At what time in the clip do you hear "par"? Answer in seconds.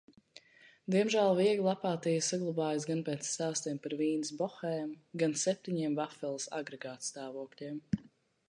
3.85-3.95